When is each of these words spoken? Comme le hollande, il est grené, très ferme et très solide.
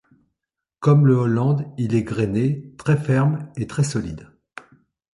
Comme 0.79 1.05
le 1.05 1.13
hollande, 1.15 1.71
il 1.77 1.93
est 1.93 2.01
grené, 2.01 2.73
très 2.79 2.97
ferme 2.97 3.51
et 3.55 3.67
très 3.67 3.83
solide. 3.83 4.31